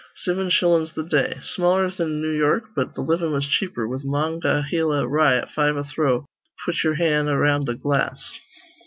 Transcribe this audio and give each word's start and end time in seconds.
Siven 0.15 0.49
shillin's 0.49 0.91
th' 0.93 1.07
day. 1.07 1.37
Smaller 1.43 1.91
thin 1.91 2.23
New 2.23 2.31
York, 2.31 2.63
but 2.75 2.95
th' 2.95 2.97
livin' 2.97 3.31
was 3.33 3.45
cheaper, 3.45 3.87
with 3.87 4.03
Mon'gahela 4.03 5.07
rye 5.07 5.35
at 5.35 5.51
five 5.51 5.75
a 5.75 5.83
throw, 5.83 6.25
put 6.65 6.83
ye'er 6.83 6.95
hand 6.95 7.29
around 7.29 7.67
th' 7.67 7.79
glass. 7.79 8.33